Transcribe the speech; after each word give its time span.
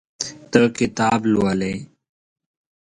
ته 0.51 0.61
کتاب 0.77 1.19
لولې. 1.33 1.73